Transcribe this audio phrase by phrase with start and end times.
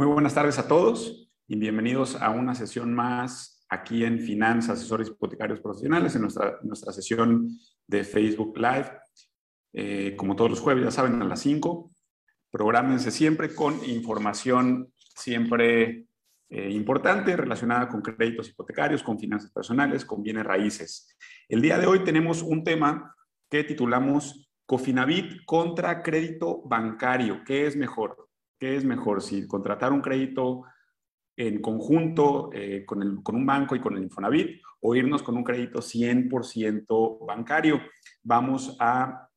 [0.00, 5.08] Muy buenas tardes a todos y bienvenidos a una sesión más aquí en Finanzas, Asesores
[5.08, 7.50] Hipotecarios Profesionales, en nuestra, nuestra sesión
[7.86, 8.90] de Facebook Live.
[9.74, 11.90] Eh, como todos los jueves, ya saben, a las 5.
[12.50, 16.06] Prográmense siempre con información siempre
[16.48, 21.14] eh, importante relacionada con créditos hipotecarios, con finanzas personales, con bienes raíces.
[21.46, 23.14] El día de hoy tenemos un tema
[23.50, 27.44] que titulamos Cofinavit contra crédito bancario.
[27.44, 28.29] ¿Qué es mejor?
[28.60, 29.22] ¿Qué es mejor?
[29.22, 30.64] Si contratar un crédito
[31.34, 35.34] en conjunto eh, con, el, con, un banco y con el Infonavit o irnos con
[35.38, 37.80] un crédito 100% bancario.
[38.22, 39.30] Vamos a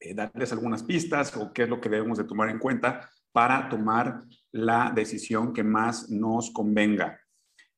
[0.00, 3.68] eh, darles algunas pistas o qué es lo que debemos de tomar en cuenta para
[3.68, 7.20] tomar la decisión que más nos convenga.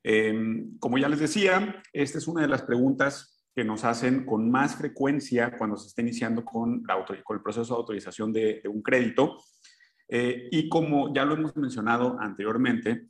[0.02, 4.50] Em, como ya les decía, esta es una de las preguntas que nos hacen con
[4.50, 9.38] más frecuencia cuando se está iniciando con, con el proceso de autorización de un crédito.
[10.08, 13.08] Eh, y como ya lo hemos mencionado anteriormente,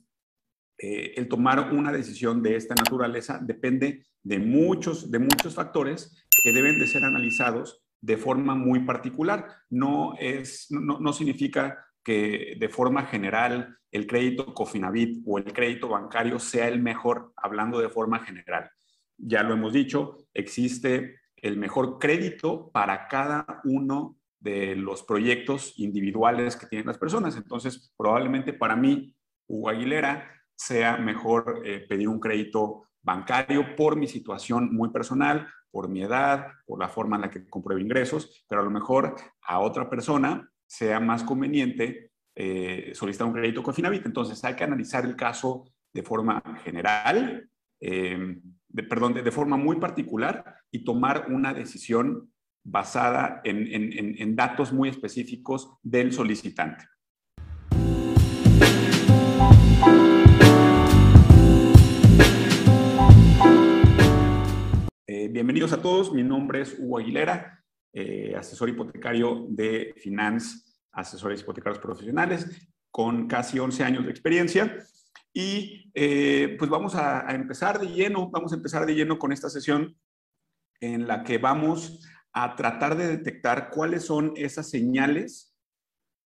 [0.77, 6.53] eh, el tomar una decisión de esta naturaleza depende de muchos, de muchos factores que
[6.53, 9.47] deben de ser analizados de forma muy particular.
[9.69, 15.89] No, es, no, no significa que de forma general el crédito Cofinavit o el crédito
[15.89, 18.69] bancario sea el mejor, hablando de forma general.
[19.17, 26.55] Ya lo hemos dicho, existe el mejor crédito para cada uno de los proyectos individuales
[26.55, 27.35] que tienen las personas.
[27.35, 29.15] Entonces, probablemente para mí,
[29.47, 35.87] Hugo Aguilera, sea mejor eh, pedir un crédito bancario por mi situación muy personal, por
[35.87, 39.59] mi edad, por la forma en la que compruebo ingresos, pero a lo mejor a
[39.59, 44.05] otra persona sea más conveniente eh, solicitar un crédito con Finavit.
[44.05, 47.49] Entonces, hay que analizar el caso de forma general,
[47.79, 52.31] eh, de, perdón, de forma muy particular y tomar una decisión
[52.69, 56.83] basada en, datos muy específicos del solicitante.
[65.07, 71.41] Eh, bienvenidos a todos, mi nombre es Hugo Aguilera, eh, asesor hipotecario de Finance, asesores
[71.41, 74.77] hipotecarios profesionales, con casi 11 años de experiencia.
[75.31, 79.31] Y eh, pues vamos a, a, empezar de lleno, vamos a empezar de lleno con
[79.31, 79.95] esta sesión
[80.81, 82.01] en la que vamos
[82.39, 85.55] a tratar de detectar cuáles son esas señales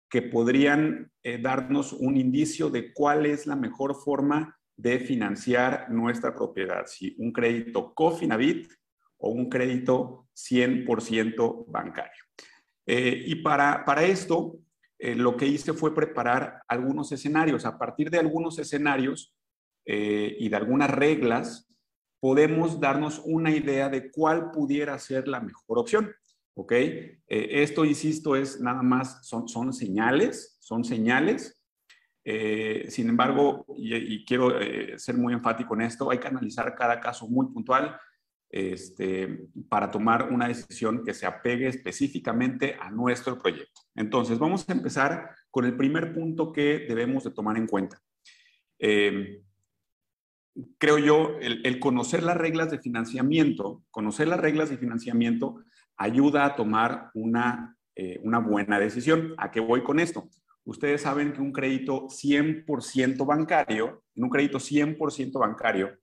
[0.09, 6.33] que podrían eh, darnos un indicio de cuál es la mejor forma de financiar nuestra
[6.33, 8.71] propiedad, si un crédito Cofinavit
[9.19, 12.23] o un crédito 100% bancario.
[12.87, 14.57] Eh, y para, para esto,
[14.97, 17.65] eh, lo que hice fue preparar algunos escenarios.
[17.67, 19.35] A partir de algunos escenarios
[19.85, 21.67] y de algunas reglas,
[22.19, 26.11] podemos darnos una idea de cuál pudiera ser la mejor opción.
[26.55, 26.71] ¿Ok?
[26.73, 31.63] Eh, esto, insisto, es nada más, son, son señales, son señales.
[32.25, 36.99] Eh, sin embargo, y, quiero eh, ser muy enfático en esto, hay que analizar cada
[36.99, 37.97] caso muy puntual
[38.49, 43.81] este, para tomar una decisión que se apegue específicamente a nuestro proyecto.
[43.95, 48.01] Entonces, vamos a empezar con el primer punto que debemos de tomar en cuenta
[50.77, 55.63] creo yo, el, conocer las reglas de financiamiento, conocer las reglas de financiamiento
[55.97, 59.33] ayuda a tomar una, eh, una buena decisión.
[59.37, 60.29] ¿A qué voy con esto?
[60.63, 65.97] Ustedes saben que un crédito 100% bancario, en un crédito 100% bancario,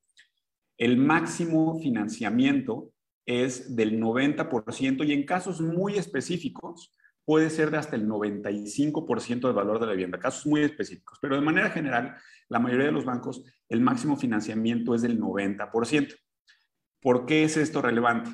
[0.78, 2.90] el máximo financiamiento
[3.24, 6.95] es del 90% y en casos muy específicos
[7.26, 11.34] puede ser de hasta el 95% del valor de la vivienda, casos muy específicos, pero
[11.34, 12.16] de manera general,
[12.48, 16.14] la mayoría de los bancos, el máximo financiamiento es del 90%.
[17.02, 18.30] ¿Por qué es esto relevante?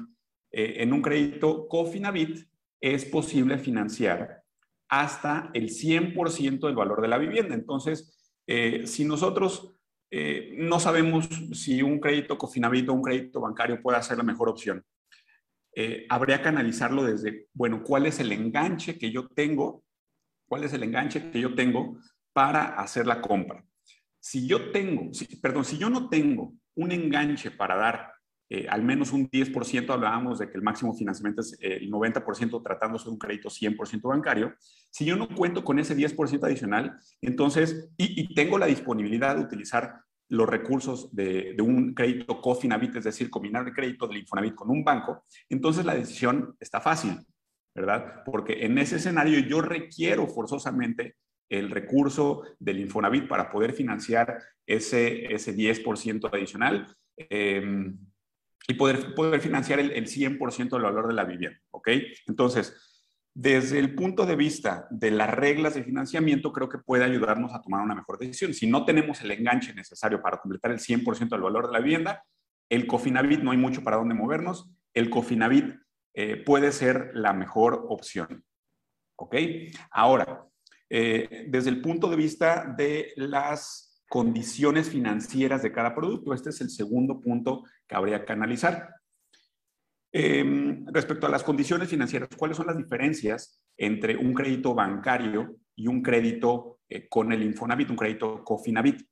[0.53, 2.47] Eh, en un crédito Cofinavit
[2.81, 4.43] es posible financiar
[4.89, 7.55] hasta el 100% del valor de la vivienda.
[7.55, 9.75] Entonces, eh, si nosotros
[10.11, 14.51] eh, no sabemos si un crédito Cofinavit o un crédito bancario puede ser la mejor
[14.51, 14.85] opción,
[15.75, 19.85] eh, habría que analizarlo desde, bueno, ¿cuál es el enganche que yo tengo?
[20.49, 21.99] ¿Cuál es el enganche que yo tengo
[22.33, 23.65] para hacer la compra?
[24.21, 25.11] Si yo tengo,
[25.41, 28.13] perdón, si yo no tengo un enganche para dar
[28.55, 32.63] eh, al menos un 10%, hablábamos de que el máximo financiamiento es eh, el 90%
[32.63, 34.55] tratándose de un crédito 100% bancario.
[34.91, 39.95] Si yo no cuento con ese 10% adicional, entonces, y, tengo la disponibilidad de utilizar
[40.33, 44.83] los recursos de, un crédito Cofinavit, es decir, combinar el crédito del Infonavit con un
[44.83, 47.19] banco, entonces la decisión está fácil,
[47.75, 48.23] ¿verdad?
[48.25, 51.17] Porque en ese escenario yo requiero forzosamente
[51.51, 57.99] el recurso del Infonavit para poder financiar ese, ese 10% adicional em,
[58.67, 61.91] y poder, poder financiar el, el 100% del valor de la vivienda, ¿ok?
[62.27, 62.92] Entonces,
[63.35, 67.63] desde el punto de vista de las reglas de financiamiento, creo que puede ayudarnos a
[67.63, 68.53] tomar una mejor decisión.
[68.53, 72.25] Si no tenemos el enganche necesario para completar el 100% del valor de la vivienda,
[72.69, 74.71] el Cofinavit no hay mucho para dónde movernos.
[74.95, 75.77] El Cofinavit
[76.15, 78.45] eh, puede ser la mejor opción.
[79.17, 79.37] ¿Ok?
[79.91, 80.45] Ahora,
[80.91, 86.61] eh, desde el punto de vista de las condiciones financieras de cada producto, este es
[86.61, 88.91] el segundo punto que habría que analizar.
[90.15, 95.87] Em, respecto a las condiciones financieras, ¿cuáles son las diferencias entre un crédito bancario y
[95.89, 99.03] un crédito eh, con el Infonavit, un crédito Cofinavit?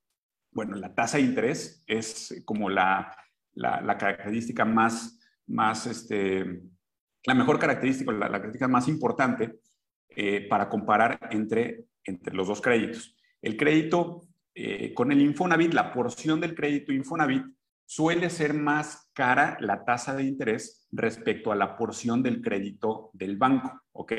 [0.52, 3.17] Bueno, la tasa de interés es como la,
[3.55, 6.61] la, característica más, más este,
[7.25, 9.61] la mejor característica, la, característica más importante
[10.11, 13.17] eh, para comparar entre, entre los dos créditos.
[13.41, 17.44] El crédito eh, con el Infonavit, la porción del crédito Infonavit
[17.91, 23.37] suele ser más cara la tasa de interés respecto a la porción del crédito del
[23.37, 24.13] banco, ¿ok?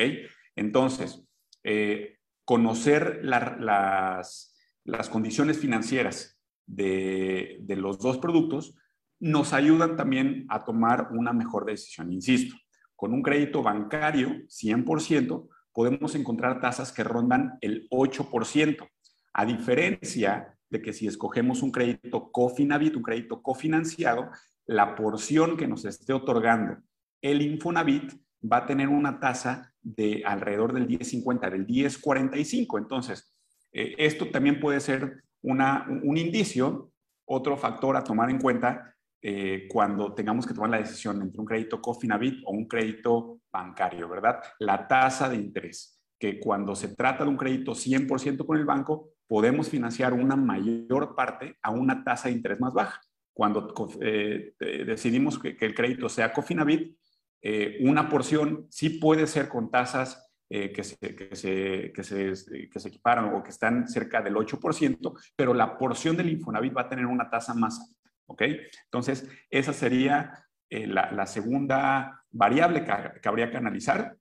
[0.57, 1.25] Entonces,
[1.63, 4.53] eh, conocer las,
[4.83, 8.75] las, condiciones financieras de, de los dos productos
[9.21, 12.11] nos ayudan también a tomar una mejor decisión.
[12.11, 12.57] Insisto,
[12.97, 18.85] con un crédito bancario 100%, podemos encontrar tasas que rondan el 8%,
[19.31, 24.29] a diferencia de que si escogemos un crédito Cofinavit, un crédito cofinanciado,
[24.65, 26.77] la porción que nos esté otorgando
[27.21, 28.13] el Infonavit
[28.51, 32.79] va a tener una tasa de alrededor del 10.50, del 10.45.
[32.79, 33.33] Entonces,
[33.71, 36.91] eh, esto también puede ser una, un indicio,
[37.25, 41.45] otro factor a tomar en cuenta eh, cuando tengamos que tomar la decisión entre un
[41.45, 44.41] crédito Cofinavit o un crédito bancario, ¿verdad?
[44.59, 49.09] La tasa de interés, que cuando se trata de un crédito 100% con el banco,
[49.27, 53.01] podemos financiar una mayor parte a una tasa de interés más baja.
[53.33, 54.53] Cuando eh,
[54.85, 56.95] decidimos que, el crédito sea Cofinavit,
[57.41, 62.79] eh, una porción sí puede ser con tasas que, se, que, se, que, se, que
[62.79, 66.89] se equiparan o que están cerca del 8%, pero la porción del Infonavit va a
[66.89, 68.11] tener una tasa más alta.
[68.27, 68.41] ¿ok?
[68.85, 74.15] Entonces, esa sería eh, la, segunda variable que, habría que analizar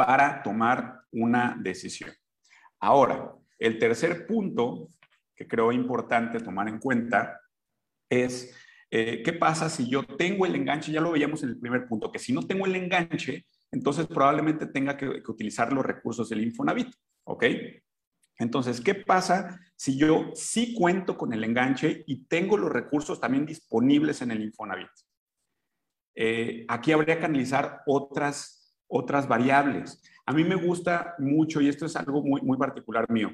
[0.00, 2.10] para tomar una decisión.
[2.80, 4.88] Ahora, el tercer punto
[5.36, 7.38] que creo importante tomar en cuenta
[8.08, 8.56] es
[8.90, 12.10] eh, qué pasa si yo tengo el enganche, ya lo veíamos en el primer punto,
[12.10, 16.88] que si no tengo el enganche, entonces probablemente tenga que, utilizar los recursos del Infonavit,
[17.24, 17.44] ¿ok?
[18.38, 23.44] Entonces, ¿qué pasa si yo sí cuento con el enganche y tengo los recursos también
[23.44, 24.88] disponibles en el Infonavit?
[26.14, 28.59] Eh, aquí habría que analizar otras,
[28.90, 30.02] otras variables.
[30.26, 33.30] A mí me gusta mucho, y esto es algo muy, muy particular mío,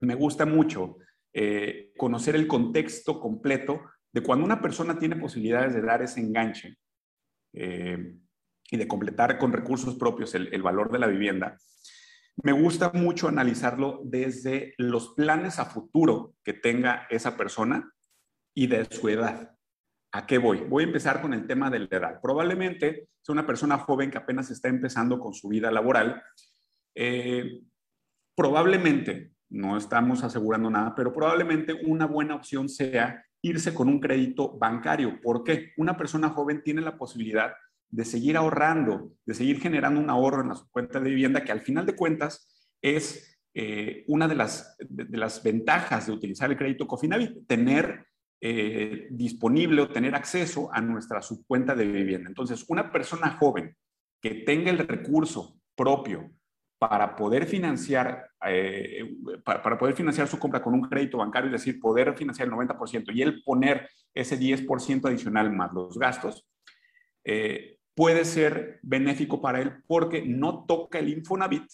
[0.00, 0.96] me gusta mucho
[1.32, 3.82] eh, conocer el contexto completo
[4.12, 6.76] de cuando una persona tiene posibilidades de dar ese enganche
[7.52, 8.16] eh,
[8.70, 11.56] y de completar con recursos propios el valor de la vivienda
[12.36, 17.92] me gusta mucho analizarlo desde los planes a futuro que tenga esa persona
[18.54, 19.56] y de su edad.
[20.14, 20.58] ¿A qué voy?
[20.68, 22.20] Voy a empezar con el tema de la edad.
[22.20, 26.22] Probablemente es una persona joven que apenas está empezando con su vida laboral.
[26.94, 27.62] Eh,
[28.34, 34.58] probablemente, no estamos asegurando nada, pero probablemente una buena opción sea irse con un crédito
[34.58, 35.18] bancario.
[35.22, 35.72] ¿Por qué?
[35.78, 37.54] Una persona joven tiene la posibilidad
[37.88, 41.60] de seguir ahorrando, de seguir generando un ahorro en la cuenta de vivienda, que al
[41.62, 46.86] final de cuentas es eh, una de las, de, las ventajas de utilizar el crédito
[46.86, 48.06] Cofinavit, tener
[48.44, 52.28] eh, disponible o tener acceso a nuestra subcuenta de vivienda.
[52.28, 53.76] Entonces, una persona joven
[54.20, 56.28] que tenga el recurso propio
[56.76, 61.78] para poder financiar, eh, para, poder financiar su compra con un crédito bancario, es decir,
[61.78, 66.44] poder financiar el 90% y él poner ese 10% adicional más los gastos,
[67.94, 71.70] puede ser benéfico para él porque no toca el Infonavit,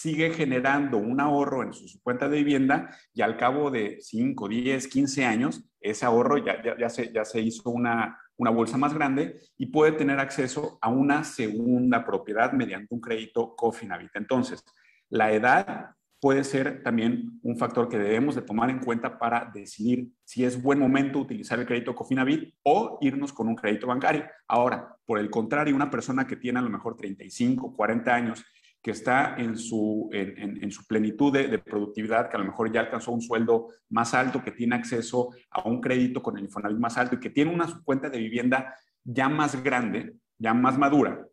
[0.00, 4.88] sigue generando un ahorro en su, cuenta de vivienda y al cabo de 5, 10,
[4.88, 9.40] 15 años, ese ahorro ya, ya, se, ya se hizo una, una bolsa más grande
[9.56, 14.14] y puede tener acceso a una segunda propiedad mediante un crédito Cofinavit.
[14.14, 14.62] Entonces,
[15.08, 20.12] la edad puede ser también un factor que debemos de tomar en cuenta para decidir
[20.24, 24.24] si es buen momento utilizar el crédito Cofinavit o irnos con un crédito bancario.
[24.48, 28.44] Ahora, por el contrario, una persona que tiene a lo mejor 35, 40 años,
[28.82, 33.10] que está en su, en, su plenitud de, productividad, que a lo mejor ya alcanzó
[33.10, 37.16] un sueldo más alto, que tiene acceso a un crédito con el Infonavit más alto
[37.16, 41.26] y que tiene una cuenta de vivienda ya más grande, ya más madura,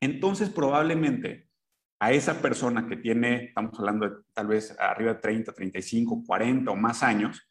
[0.00, 1.48] entonces probablemente
[1.98, 6.70] a esa persona que tiene, estamos hablando de tal vez arriba de 30, 35, 40
[6.70, 7.48] o más años,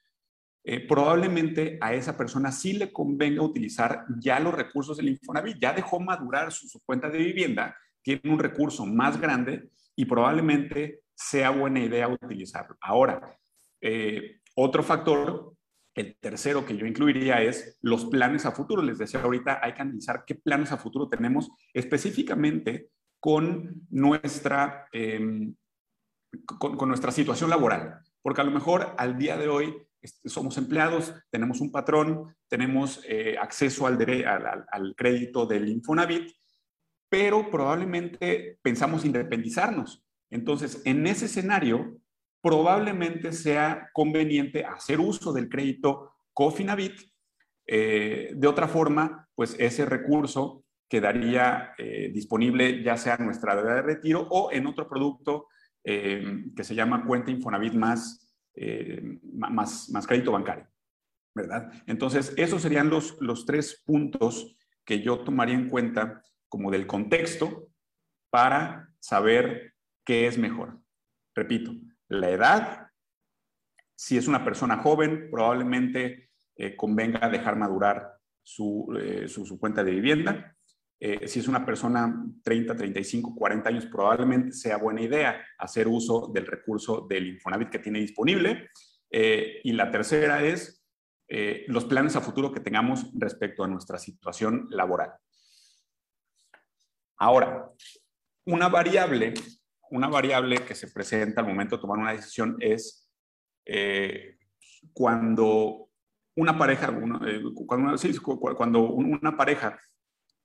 [0.64, 5.74] eh, probablemente a esa persona sí le convenga utilizar ya los recursos del Infonavit, ya
[5.74, 11.80] dejó madurar su, cuenta de vivienda, tiene un recurso más grande y probablemente sea buena
[11.80, 12.78] idea utilizarlo.
[12.82, 13.38] Ahora,
[13.82, 15.54] eh, otro factor,
[15.96, 18.82] el tercero que yo incluiría es los planes a futuro.
[18.82, 25.56] Les decía ahorita, hay que analizar qué planes a futuro tenemos específicamente con nuestra, em,
[26.46, 28.00] con, nuestra situación laboral.
[28.22, 29.76] Porque a lo mejor al día de hoy
[30.26, 33.98] somos empleados, tenemos un patrón, tenemos eh, acceso al,
[34.70, 36.32] al, crédito del Infonavit,
[37.14, 40.04] pero probablemente pensamos independizarnos.
[40.32, 42.00] Entonces, en ese escenario,
[42.42, 47.00] probablemente sea conveniente hacer uso del crédito Cofinavit.
[47.68, 53.76] Eh, de otra forma, pues ese recurso quedaría eh, disponible ya sea en nuestra deuda
[53.76, 55.50] de retiro o en otro producto
[55.84, 58.36] eh, que se llama cuenta Infonavit más,
[59.34, 60.66] más, más, crédito bancario.
[61.36, 61.72] ¿verdad?
[61.86, 67.70] Entonces, esos serían los, los tres puntos que yo tomaría en cuenta como del contexto
[68.30, 69.74] para saber
[70.06, 70.78] qué es mejor.
[71.34, 71.72] Repito,
[72.10, 72.88] la edad.
[73.96, 79.26] Si es una persona joven, probablemente eh, convenga dejar madurar su, eh,
[79.60, 80.56] cuenta de vivienda.
[81.00, 86.30] Eh, si es una persona 30, 35, 40 años, probablemente sea buena idea hacer uso
[86.32, 88.70] del recurso del Infonavit que tiene disponible.
[89.10, 90.84] y la tercera es
[91.68, 95.14] los planes a futuro que tengamos respecto a nuestra situación laboral.
[97.18, 97.70] Ahora,
[98.46, 99.34] una variable
[99.94, 103.08] una variable que se presenta al momento de tomar una decisión es
[103.64, 104.38] eh,
[104.92, 105.90] cuando
[106.36, 106.92] una pareja,
[107.28, 107.44] eh,
[108.58, 109.80] cuando, una pareja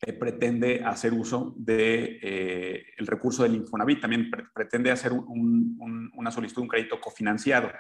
[0.02, 6.62] eh, pretende hacer uso del de, el recurso del Infonavit, también pretende hacer una solicitud
[6.62, 7.70] un crédito cofinanciado.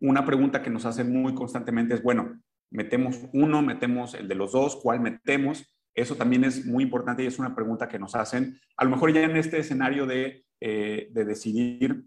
[0.00, 2.40] Una pregunta que nos hacen muy constantemente es, bueno,
[2.70, 5.76] metemos uno, metemos el de los dos, ¿cuál metemos?
[5.94, 9.12] Eso también es muy importante y es una pregunta que nos hacen, a lo mejor
[9.12, 12.06] ya en este escenario de eh, de decidir,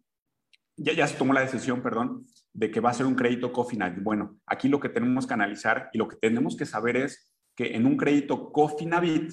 [0.76, 4.02] ya, ya se tomó la decisión, perdón, de que va a ser un crédito cofinavit.
[4.02, 7.76] Bueno, aquí lo que tenemos que analizar y lo que tenemos que saber es que
[7.76, 9.32] en un crédito cofinavit,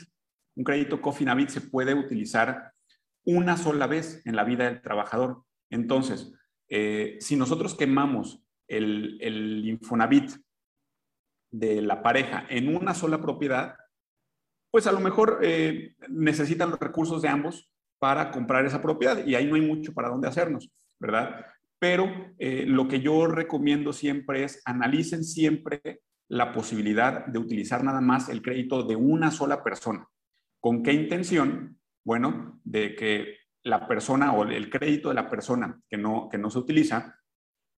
[0.56, 2.72] un crédito cofinavit se puede utilizar
[3.24, 5.42] una sola vez en la vida del trabajador.
[5.70, 6.34] Entonces,
[6.68, 10.32] eh, si nosotros quemamos el, el Infonavit
[11.50, 13.76] de la pareja en una sola propiedad,
[14.74, 19.36] pues a lo mejor eh, necesitan los recursos de ambos para comprar esa propiedad y
[19.36, 21.46] ahí no hay mucho para dónde hacernos, ¿verdad?
[21.78, 28.00] Pero eh, lo que yo recomiendo siempre es analicen siempre la posibilidad de utilizar nada
[28.00, 30.08] más el crédito de una sola persona.
[30.58, 31.78] ¿Con qué intención?
[32.04, 36.50] Bueno, de que la persona o el crédito de la persona que no, que no
[36.50, 37.20] se utiliza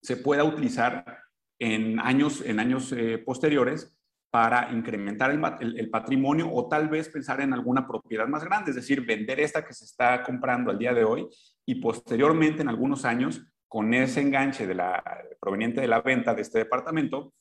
[0.01, 1.19] se pueda utilizar
[1.59, 3.95] en años, en años eh, posteriores
[4.37, 9.01] para incrementar el, patrimonio o tal vez pensar en alguna propiedad más grande, es decir,
[9.01, 11.27] vender esta que se está comprando al día de hoy
[11.65, 15.03] y posteriormente en algunos años con ese enganche de la,
[15.41, 17.33] proveniente de la venta de este departamento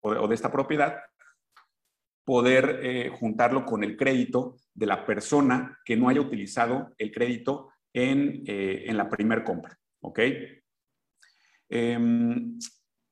[0.00, 0.96] o de, esta propiedad,
[2.24, 7.72] poder eh, juntarlo con el crédito de la persona que no haya utilizado el crédito
[7.92, 9.78] en, eh, en la primer compra.
[10.00, 10.20] ¿Ok?
[11.68, 12.58] Em,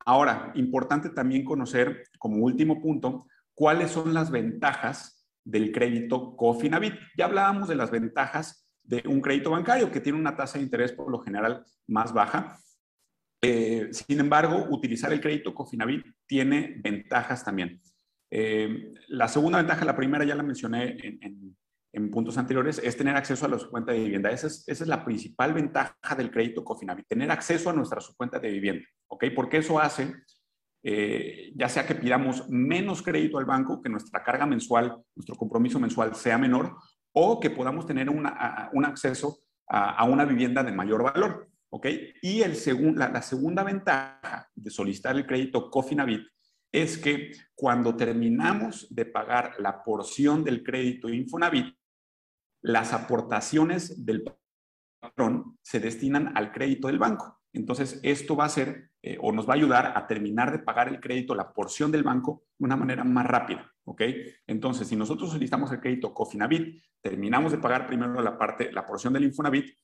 [0.06, 6.94] Ahora, importante también conocer, como último punto, cuáles son las ventajas del crédito Cofinavit.
[7.18, 10.92] Ya hablábamos de las ventajas de un crédito bancario que tiene una tasa de interés
[10.92, 12.56] por lo general más baja.
[13.42, 17.80] Eh, sin embargo, utilizar el crédito Cofinavit tiene ventajas también.
[18.30, 21.56] Eh, la segunda ventaja, la primera ya la mencioné en, en
[22.10, 24.30] puntos anteriores, es tener acceso a la cuenta de vivienda.
[24.30, 28.38] Esa es, esa es, la principal ventaja del crédito Cofinavit, tener acceso a nuestra cuenta
[28.38, 29.24] de vivienda, ¿ok?
[29.34, 30.14] Porque eso hace,
[30.82, 35.80] eh, ya sea que pidamos menos crédito al banco, que nuestra carga mensual, nuestro compromiso
[35.80, 36.76] mensual sea menor,
[37.12, 39.38] o que podamos tener una, un acceso
[39.68, 41.86] a, una vivienda de mayor valor, ¿ok?
[42.22, 42.56] Y el
[42.94, 46.26] la, la segunda ventaja de solicitar el crédito Cofinavit
[46.70, 51.74] es que cuando terminamos de pagar la porción del crédito Infonavit,
[52.62, 54.24] las aportaciones del
[55.00, 57.40] patrón se destinan al crédito del banco.
[57.52, 60.88] Entonces, esto va a ser eh, o nos va a ayudar a terminar de pagar
[60.88, 63.72] el crédito, la porción del banco, de una manera más rápida.
[63.84, 64.02] ¿Ok?
[64.46, 69.12] Entonces, si nosotros solicitamos el crédito Cofinavit, terminamos de pagar primero la parte, la porción
[69.12, 69.74] del Infonavit,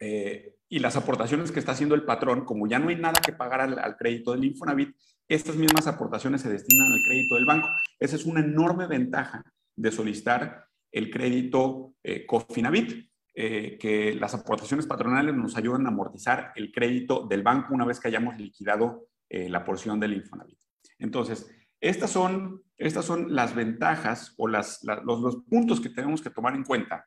[0.00, 3.32] eh, y las aportaciones que está haciendo el patrón, como ya no hay nada que
[3.32, 4.94] pagar al, al, crédito del Infonavit,
[5.26, 7.68] estas mismas aportaciones se destinan al crédito del banco.
[7.98, 9.42] Esa es una enorme ventaja
[9.74, 16.52] de solicitar el crédito eh, Cofinavit, eh, que las aportaciones patronales nos ayudan a amortizar
[16.56, 20.58] el crédito del banco una vez que hayamos liquidado eh, la porción del Infonavit.
[20.98, 21.48] Entonces,
[21.80, 26.54] estas son, estas son las ventajas o las, los, los puntos que tenemos que tomar
[26.54, 27.06] en cuenta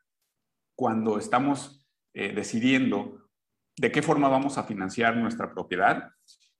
[0.76, 3.30] cuando estamos eh, decidiendo
[3.78, 6.10] de qué forma vamos a financiar nuestra propiedad,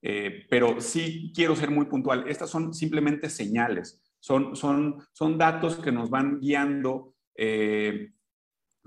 [0.02, 2.26] eh, pero sí quiero ser muy puntual.
[2.28, 8.14] Estas son simplemente señales, son, son, son datos que nos van guiando eh,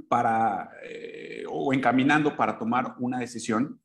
[0.09, 0.71] para,
[1.51, 3.81] o encaminando para tomar una decisión,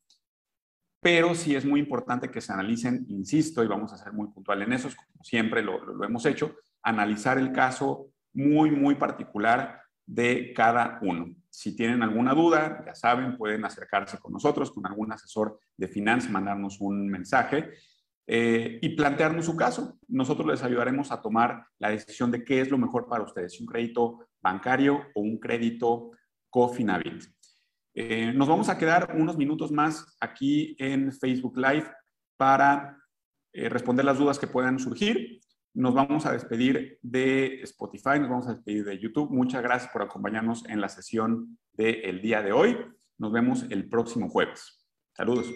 [1.00, 4.62] pero sí es muy importante que se analicen, insisto, y vamos a ser muy puntual
[4.62, 10.52] en eso, como siempre lo, lo hemos hecho, analizar el caso muy, muy particular de
[10.54, 11.34] cada uno.
[11.48, 16.30] Si tienen alguna duda, ya saben, pueden acercarse con nosotros, con algún asesor de finanzas,
[16.30, 17.70] mandarnos un mensaje
[18.32, 19.98] eh, y plantearnos su caso.
[20.06, 23.66] Nosotros les ayudaremos a tomar la decisión de qué es lo mejor para ustedes, un
[23.66, 26.12] crédito bancario o un crédito
[26.48, 27.24] Cofinavit.
[27.92, 31.90] Eh, nos vamos a quedar unos minutos más aquí en Facebook Live
[32.36, 32.96] para
[33.52, 35.40] eh, responder las dudas que puedan surgir.
[35.74, 39.28] Nos vamos a despedir de Spotify, nos vamos a despedir de YouTube.
[39.32, 42.76] Muchas gracias por acompañarnos en la sesión del día de hoy.
[43.18, 44.86] Nos vemos el próximo jueves.
[45.16, 45.52] Saludos.